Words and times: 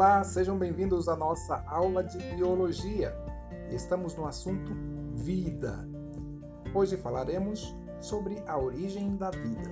Olá, 0.00 0.24
sejam 0.24 0.58
bem-vindos 0.58 1.08
à 1.08 1.14
nossa 1.14 1.62
aula 1.66 2.02
de 2.02 2.16
biologia. 2.34 3.14
Estamos 3.70 4.16
no 4.16 4.26
assunto 4.26 4.72
vida. 5.12 5.86
Hoje 6.74 6.96
falaremos 6.96 7.76
sobre 8.00 8.42
a 8.46 8.58
origem 8.58 9.14
da 9.18 9.30
vida. 9.30 9.70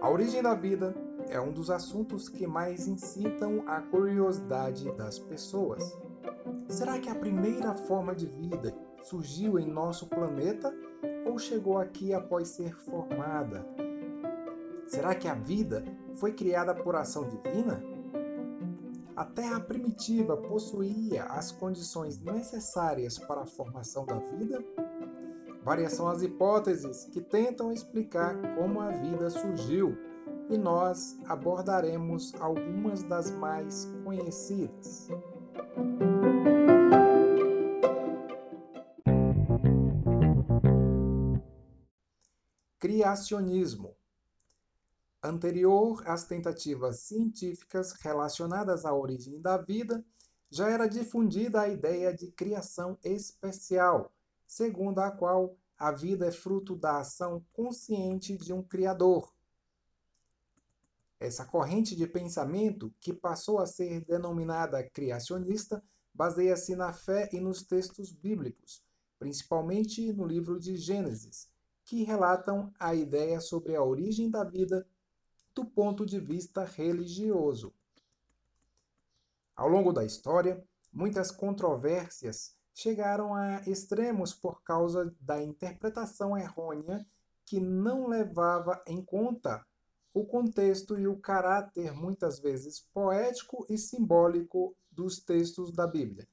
A 0.00 0.10
origem 0.10 0.42
da 0.42 0.54
vida 0.54 0.92
é 1.28 1.40
um 1.40 1.52
dos 1.52 1.70
assuntos 1.70 2.28
que 2.28 2.44
mais 2.44 2.88
incitam 2.88 3.62
a 3.68 3.80
curiosidade 3.82 4.90
das 4.96 5.20
pessoas. 5.20 5.96
Será 6.68 6.98
que 6.98 7.08
a 7.08 7.14
primeira 7.14 7.72
forma 7.76 8.16
de 8.16 8.26
vida 8.26 8.74
surgiu 9.04 9.58
em 9.58 9.66
nosso 9.66 10.06
planeta 10.06 10.74
ou 11.26 11.38
chegou 11.38 11.78
aqui 11.78 12.12
após 12.12 12.48
ser 12.48 12.74
formada? 12.74 13.64
Será 14.86 15.14
que 15.14 15.28
a 15.28 15.34
vida 15.34 15.84
foi 16.14 16.32
criada 16.32 16.74
por 16.74 16.96
ação 16.96 17.28
divina? 17.28 17.82
A 19.16 19.24
Terra 19.24 19.60
primitiva 19.60 20.36
possuía 20.36 21.24
as 21.24 21.52
condições 21.52 22.18
necessárias 22.18 23.18
para 23.18 23.42
a 23.42 23.46
formação 23.46 24.04
da 24.04 24.18
vida? 24.18 24.64
Várias 25.62 25.92
são 25.92 26.08
as 26.08 26.22
hipóteses 26.22 27.06
que 27.06 27.20
tentam 27.20 27.72
explicar 27.72 28.36
como 28.56 28.80
a 28.80 28.90
vida 28.90 29.30
surgiu 29.30 29.96
e 30.50 30.58
nós 30.58 31.18
abordaremos 31.26 32.34
algumas 32.40 33.02
das 33.04 33.30
mais 33.30 33.90
conhecidas. 34.04 35.08
Criacionismo. 42.94 43.96
Anterior 45.20 46.04
às 46.06 46.22
tentativas 46.22 47.00
científicas 47.00 47.90
relacionadas 47.94 48.84
à 48.84 48.94
origem 48.94 49.40
da 49.40 49.56
vida, 49.56 50.04
já 50.48 50.70
era 50.70 50.86
difundida 50.86 51.62
a 51.62 51.68
ideia 51.68 52.14
de 52.14 52.30
criação 52.30 52.96
especial, 53.02 54.12
segundo 54.46 55.00
a 55.00 55.10
qual 55.10 55.56
a 55.76 55.90
vida 55.90 56.28
é 56.28 56.30
fruto 56.30 56.76
da 56.76 57.00
ação 57.00 57.44
consciente 57.52 58.36
de 58.36 58.52
um 58.52 58.62
Criador. 58.62 59.34
Essa 61.18 61.44
corrente 61.44 61.96
de 61.96 62.06
pensamento, 62.06 62.94
que 63.00 63.12
passou 63.12 63.58
a 63.58 63.66
ser 63.66 64.04
denominada 64.04 64.88
criacionista, 64.88 65.82
baseia-se 66.14 66.76
na 66.76 66.92
fé 66.92 67.28
e 67.32 67.40
nos 67.40 67.64
textos 67.64 68.12
bíblicos, 68.12 68.84
principalmente 69.18 70.12
no 70.12 70.24
livro 70.24 70.60
de 70.60 70.76
Gênesis, 70.76 71.52
que 71.84 72.02
relatam 72.02 72.72
a 72.78 72.94
ideia 72.94 73.40
sobre 73.40 73.76
a 73.76 73.82
origem 73.82 74.30
da 74.30 74.42
vida 74.42 74.86
do 75.54 75.64
ponto 75.64 76.04
de 76.04 76.18
vista 76.18 76.64
religioso. 76.64 77.72
Ao 79.54 79.68
longo 79.68 79.92
da 79.92 80.04
história, 80.04 80.62
muitas 80.92 81.30
controvérsias 81.30 82.56
chegaram 82.74 83.34
a 83.34 83.60
extremos 83.68 84.34
por 84.34 84.62
causa 84.62 85.14
da 85.20 85.40
interpretação 85.40 86.36
errônea 86.36 87.06
que 87.46 87.60
não 87.60 88.08
levava 88.08 88.82
em 88.86 89.04
conta 89.04 89.64
o 90.12 90.24
contexto 90.24 90.98
e 90.98 91.06
o 91.06 91.18
caráter 91.18 91.92
muitas 91.92 92.38
vezes 92.38 92.80
poético 92.92 93.66
e 93.68 93.76
simbólico 93.76 94.76
dos 94.90 95.18
textos 95.20 95.72
da 95.72 95.86
Bíblia, 95.86 96.26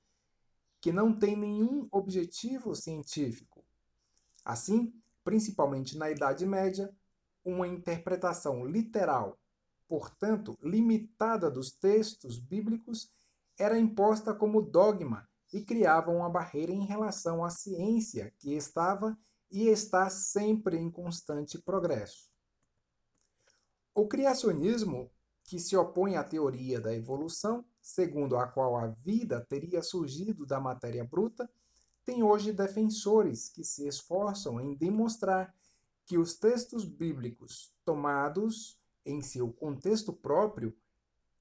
que 0.80 0.92
não 0.92 1.18
tem 1.18 1.36
nenhum 1.36 1.88
objetivo 1.92 2.76
científico. 2.76 3.66
Assim, 4.46 4.94
principalmente 5.24 5.98
na 5.98 6.10
Idade 6.10 6.46
Média, 6.46 6.94
uma 7.44 7.68
interpretação 7.68 8.66
literal, 8.66 9.40
portanto 9.88 10.58
limitada 10.62 11.50
dos 11.50 11.72
textos 11.72 12.40
bíblicos, 12.40 13.12
era 13.58 13.78
imposta 13.78 14.34
como 14.34 14.62
dogma 14.62 15.28
e 15.54 15.62
criava 15.62 16.12
uma 16.12 16.30
barreira 16.30 16.72
em 16.72 16.86
relação 16.86 17.44
à 17.44 17.50
ciência 17.50 18.34
que 18.40 18.54
estava 18.54 19.18
e 19.52 19.68
está 19.68 20.10
sempre 20.10 20.78
em 20.78 20.90
constante 20.90 21.60
progresso. 21.62 22.32
O 23.94 24.08
criacionismo, 24.08 25.12
que 25.44 25.60
se 25.60 25.76
opõe 25.76 26.16
à 26.16 26.24
teoria 26.24 26.80
da 26.80 26.96
evolução, 26.96 27.66
segundo 27.82 28.38
a 28.38 28.48
qual 28.48 28.78
a 28.78 28.88
vida 28.88 29.46
teria 29.50 29.82
surgido 29.82 30.46
da 30.46 30.60
matéria 30.60 31.04
bruta, 31.04 31.50
tem 32.06 32.24
hoje 32.24 32.52
defensores 32.52 33.50
que 33.50 33.64
se 33.64 33.88
esforçam 33.88 34.60
em 34.60 34.76
demonstrar 34.76 35.54
que 36.06 36.18
os 36.18 36.36
textos 36.36 36.84
bíblicos, 36.84 37.74
tomados 37.86 38.80
em 39.06 39.22
seu 39.22 39.52
contexto 39.52 40.12
próprio, 40.12 40.76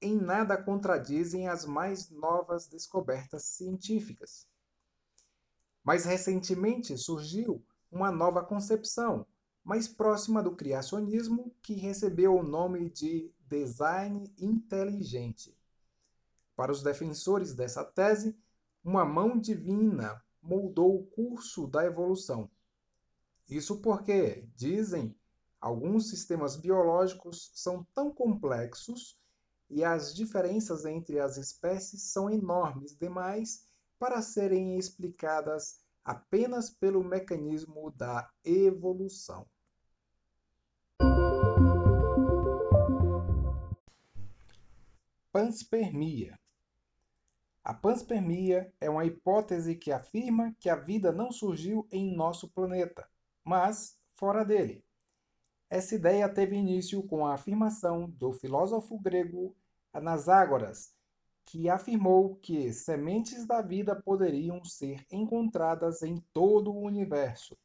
em 0.01 0.15
nada 0.15 0.57
contradizem 0.57 1.47
as 1.47 1.65
mais 1.65 2.09
novas 2.09 2.67
descobertas 2.67 3.43
científicas. 3.43 4.47
Mais 5.83 6.05
recentemente 6.05 6.97
surgiu 6.97 7.63
uma 7.91 8.11
nova 8.11 8.43
concepção, 8.43 9.25
mais 9.63 9.87
próxima 9.87 10.41
do 10.41 10.55
criacionismo, 10.55 11.53
que 11.61 11.73
recebeu 11.73 12.35
o 12.35 12.43
nome 12.43 12.89
de 12.89 13.31
design 13.41 14.33
inteligente. 14.39 15.55
Para 16.55 16.71
os 16.71 16.81
defensores 16.81 17.53
dessa 17.53 17.83
tese, 17.83 18.35
uma 18.83 19.05
mão 19.05 19.37
divina 19.37 20.23
moldou 20.41 20.95
o 20.95 21.05
curso 21.05 21.67
da 21.67 21.85
evolução. 21.85 22.49
Isso 23.47 23.81
porque, 23.81 24.47
dizem, 24.55 25.15
alguns 25.59 26.09
sistemas 26.09 26.55
biológicos 26.55 27.51
são 27.53 27.85
tão 27.93 28.11
complexos 28.11 29.19
e 29.69 29.83
as 29.83 30.13
diferenças 30.13 30.85
entre 30.85 31.19
as 31.19 31.37
espécies 31.37 32.11
são 32.11 32.29
enormes 32.29 32.95
demais 32.97 33.67
para 33.99 34.21
serem 34.21 34.77
explicadas 34.77 35.79
apenas 36.03 36.69
pelo 36.69 37.03
mecanismo 37.03 37.91
da 37.91 38.29
evolução. 38.43 39.47
Panspermia 45.31 46.40
a 47.63 47.75
panspermia 47.75 48.73
é 48.81 48.89
uma 48.89 49.05
hipótese 49.05 49.75
que 49.75 49.91
afirma 49.91 50.55
que 50.59 50.67
a 50.67 50.75
vida 50.75 51.11
não 51.11 51.31
surgiu 51.31 51.87
em 51.91 52.15
nosso 52.15 52.49
planeta, 52.49 53.07
mas 53.43 53.99
fora 54.15 54.43
dele. 54.43 54.83
Essa 55.69 55.93
ideia 55.93 56.27
teve 56.27 56.55
início 56.55 57.03
com 57.03 57.25
a 57.25 57.35
afirmação 57.35 58.09
do 58.09 58.33
filósofo 58.33 58.99
grego 58.99 59.55
Anaságoras, 59.93 60.91
que 61.45 61.69
afirmou 61.69 62.35
que 62.37 62.73
sementes 62.73 63.45
da 63.45 63.61
vida 63.61 63.95
poderiam 63.95 64.65
ser 64.65 65.05
encontradas 65.11 66.01
em 66.01 66.17
todo 66.33 66.73
o 66.73 66.81
universo. 66.81 67.55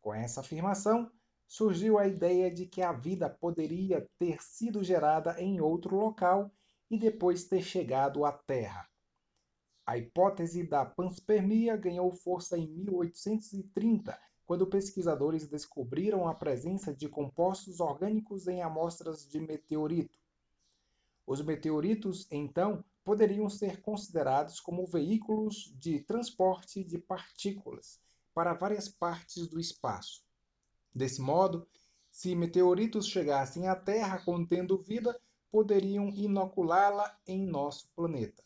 Com 0.00 0.14
essa 0.14 0.42
afirmação, 0.42 1.10
surgiu 1.48 1.98
a 1.98 2.06
ideia 2.06 2.50
de 2.50 2.66
que 2.66 2.82
a 2.82 2.92
vida 2.92 3.28
poderia 3.28 4.08
ter 4.16 4.40
sido 4.40 4.84
gerada 4.84 5.40
em 5.40 5.60
outro 5.60 5.96
local 5.96 6.52
e 6.88 6.96
depois 6.96 7.44
ter 7.44 7.62
chegado 7.62 8.24
à 8.24 8.32
Terra. 8.32 8.88
A 9.86 9.98
hipótese 9.98 10.62
da 10.62 10.84
panspermia 10.84 11.76
ganhou 11.76 12.10
força 12.10 12.56
em 12.56 12.66
1830, 12.66 14.18
quando 14.46 14.66
pesquisadores 14.66 15.46
descobriram 15.46 16.26
a 16.26 16.34
presença 16.34 16.94
de 16.94 17.08
compostos 17.08 17.80
orgânicos 17.80 18.48
em 18.48 18.62
amostras 18.62 19.28
de 19.28 19.38
meteorito. 19.40 20.18
Os 21.26 21.42
meteoritos, 21.42 22.26
então, 22.30 22.84
poderiam 23.02 23.48
ser 23.50 23.82
considerados 23.82 24.60
como 24.60 24.86
veículos 24.86 25.74
de 25.78 26.00
transporte 26.00 26.82
de 26.82 26.98
partículas 26.98 28.00
para 28.34 28.54
várias 28.54 28.88
partes 28.88 29.46
do 29.46 29.60
espaço. 29.60 30.24
Desse 30.94 31.20
modo, 31.20 31.66
se 32.10 32.34
meteoritos 32.34 33.08
chegassem 33.08 33.66
à 33.66 33.74
Terra 33.74 34.18
contendo 34.24 34.78
vida, 34.78 35.18
poderiam 35.50 36.08
inoculá-la 36.10 37.18
em 37.26 37.44
nosso 37.44 37.88
planeta. 37.94 38.43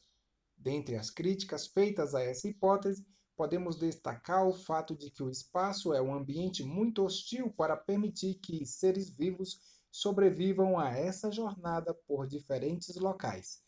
Dentre 0.59 0.97
as 0.97 1.09
críticas 1.09 1.69
feitas 1.69 2.15
a 2.15 2.23
essa 2.23 2.49
hipótese, 2.49 3.07
podemos 3.37 3.77
destacar 3.77 4.45
o 4.45 4.53
fato 4.53 4.97
de 4.97 5.11
que 5.11 5.23
o 5.23 5.31
espaço 5.31 5.95
é 5.95 6.03
um 6.03 6.13
ambiente 6.13 6.65
muito 6.65 7.05
hostil 7.05 7.53
para 7.53 7.77
permitir 7.77 8.35
que 8.35 8.67
seres 8.67 9.09
vivos 9.09 9.61
sobrevivam 9.91 10.77
a 10.77 10.91
essa 10.91 11.31
jornada 11.31 11.95
por 12.07 12.27
diferentes 12.27 12.97
locais. 12.97 13.63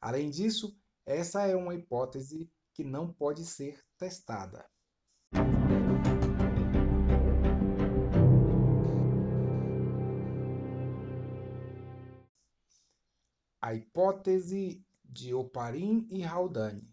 Além 0.00 0.30
disso, 0.30 0.74
essa 1.04 1.46
é 1.46 1.54
uma 1.54 1.74
hipótese 1.74 2.50
que 2.72 2.82
não 2.82 3.12
pode 3.12 3.44
ser 3.44 3.78
testada. 3.98 4.66
A 13.60 13.74
hipótese 13.74 14.82
de 15.12 15.34
Oparin 15.34 16.06
e 16.10 16.24
Haldane. 16.24 16.90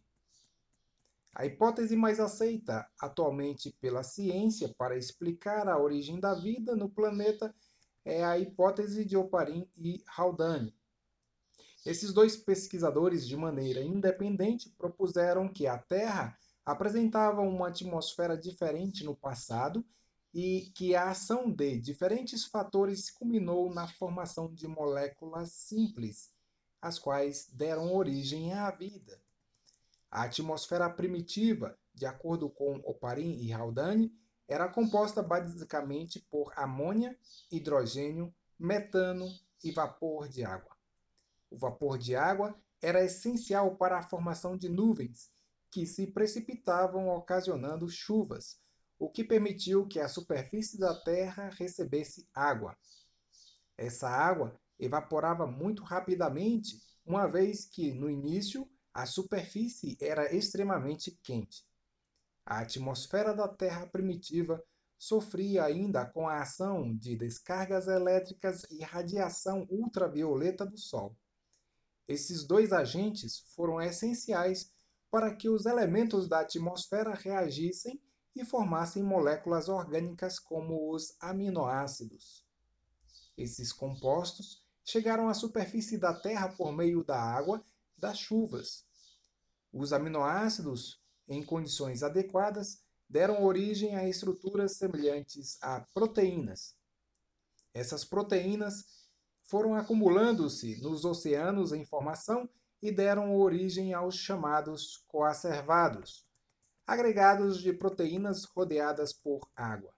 A 1.33 1.45
hipótese 1.45 1.95
mais 1.95 2.19
aceita 2.19 2.85
atualmente 2.99 3.71
pela 3.79 4.03
ciência 4.03 4.67
para 4.77 4.97
explicar 4.97 5.69
a 5.69 5.81
origem 5.81 6.19
da 6.19 6.33
vida 6.33 6.75
no 6.75 6.89
planeta 6.89 7.55
é 8.03 8.23
a 8.23 8.37
hipótese 8.37 9.05
de 9.05 9.15
Oparin 9.15 9.65
e 9.77 10.03
Haldane. 10.17 10.75
Esses 11.85 12.11
dois 12.11 12.35
pesquisadores, 12.35 13.25
de 13.25 13.37
maneira 13.37 13.81
independente, 13.81 14.69
propuseram 14.77 15.47
que 15.47 15.65
a 15.65 15.77
Terra 15.77 16.37
apresentava 16.65 17.41
uma 17.41 17.69
atmosfera 17.69 18.37
diferente 18.37 19.05
no 19.05 19.15
passado 19.15 19.85
e 20.33 20.71
que 20.75 20.93
a 20.93 21.09
ação 21.09 21.49
de 21.49 21.79
diferentes 21.79 22.43
fatores 22.43 23.09
culminou 23.09 23.73
na 23.73 23.87
formação 23.87 24.53
de 24.53 24.67
moléculas 24.67 25.51
simples, 25.53 26.31
as 26.81 26.97
quais 26.97 27.49
deram 27.51 27.93
origem 27.93 28.53
à 28.53 28.71
vida. 28.71 29.21
A 30.09 30.23
atmosfera 30.23 30.89
primitiva, 30.89 31.77
de 31.93 32.05
acordo 32.05 32.49
com 32.49 32.77
Oparin 32.83 33.39
e 33.39 33.53
Haldane, 33.53 34.11
era 34.47 34.67
composta 34.67 35.21
basicamente 35.21 36.19
por 36.19 36.51
amônia, 36.55 37.17
hidrogênio, 37.51 38.33
metano 38.57 39.27
e 39.63 39.71
vapor 39.71 40.27
de 40.27 40.43
água. 40.43 40.75
O 41.51 41.57
vapor 41.57 41.97
de 41.97 42.15
água 42.15 42.55
era 42.81 43.03
essencial 43.03 43.75
para 43.75 43.99
a 43.99 44.03
formação 44.03 44.57
de 44.57 44.69
nuvens, 44.69 45.31
que 45.69 45.85
se 45.85 46.07
precipitavam 46.07 47.09
ocasionando 47.09 47.87
chuvas, 47.87 48.59
o 48.97 49.09
que 49.09 49.23
permitiu 49.23 49.87
que 49.87 49.99
a 49.99 50.07
superfície 50.07 50.79
da 50.79 50.95
Terra 50.95 51.49
recebesse 51.49 52.27
água. 52.33 52.75
Essa 53.77 54.09
água 54.09 54.59
evaporava 54.79 55.45
muito 55.45 55.83
rapidamente, 55.83 56.81
uma 57.05 57.27
vez 57.27 57.65
que, 57.65 57.93
no 57.93 58.09
início, 58.09 58.67
a 58.93 59.05
superfície 59.05 59.97
era 60.01 60.33
extremamente 60.33 61.11
quente. 61.21 61.65
A 62.45 62.59
atmosfera 62.59 63.33
da 63.33 63.47
Terra 63.47 63.85
primitiva 63.87 64.63
sofria 64.97 65.63
ainda 65.63 66.05
com 66.05 66.27
a 66.27 66.41
ação 66.41 66.95
de 66.95 67.15
descargas 67.15 67.87
elétricas 67.87 68.65
e 68.69 68.83
radiação 68.83 69.67
ultravioleta 69.69 70.65
do 70.65 70.77
Sol. 70.77 71.15
Esses 72.07 72.43
dois 72.43 72.73
agentes 72.73 73.39
foram 73.55 73.79
essenciais 73.79 74.73
para 75.11 75.33
que 75.35 75.47
os 75.47 75.65
elementos 75.65 76.27
da 76.27 76.41
atmosfera 76.41 77.13
reagissem 77.13 78.01
e 78.35 78.43
formassem 78.43 79.03
moléculas 79.03 79.69
orgânicas 79.69 80.39
como 80.39 80.93
os 80.93 81.15
aminoácidos. 81.19 82.45
Esses 83.37 83.71
compostos 83.71 84.63
chegaram 84.89 85.29
à 85.29 85.33
superfície 85.33 85.97
da 85.97 86.13
Terra 86.13 86.49
por 86.49 86.71
meio 86.71 87.03
da 87.03 87.19
água 87.19 87.63
das 87.97 88.17
chuvas. 88.17 88.85
Os 89.71 89.93
aminoácidos 89.93 90.99
em 91.29 91.43
condições 91.43 92.01
adequadas, 92.01 92.81
deram 93.07 93.43
origem 93.43 93.95
a 93.95 94.07
estruturas 94.07 94.77
semelhantes 94.77 95.57
a 95.61 95.81
proteínas. 95.93 96.75
Essas 97.73 98.03
proteínas 98.03 99.07
foram 99.43 99.75
acumulando-se 99.75 100.81
nos 100.81 101.05
oceanos 101.05 101.71
em 101.71 101.85
formação 101.85 102.49
e 102.81 102.91
deram 102.91 103.35
origem 103.35 103.93
aos 103.93 104.15
chamados 104.15 105.03
coacervados, 105.07 106.25
agregados 106.85 107.61
de 107.61 107.71
proteínas 107.73 108.45
rodeadas 108.45 109.13
por 109.13 109.47
água. 109.55 109.93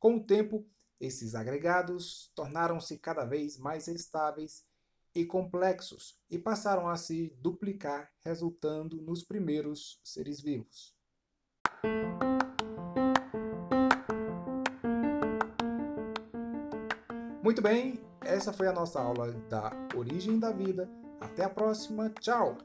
Com 0.00 0.16
o 0.16 0.24
tempo, 0.24 0.66
esses 1.00 1.34
agregados 1.34 2.30
tornaram-se 2.34 2.98
cada 2.98 3.24
vez 3.24 3.56
mais 3.58 3.88
estáveis 3.88 4.64
e 5.14 5.24
complexos 5.24 6.18
e 6.30 6.38
passaram 6.38 6.88
a 6.88 6.96
se 6.96 7.34
duplicar, 7.40 8.10
resultando 8.24 9.00
nos 9.00 9.22
primeiros 9.22 10.00
seres 10.04 10.40
vivos. 10.40 10.94
Muito 17.42 17.62
bem, 17.62 17.98
essa 18.20 18.52
foi 18.52 18.68
a 18.68 18.72
nossa 18.72 19.00
aula 19.00 19.32
da 19.48 19.72
origem 19.96 20.38
da 20.38 20.52
vida. 20.52 20.88
Até 21.20 21.44
a 21.44 21.50
próxima, 21.50 22.10
tchau! 22.20 22.58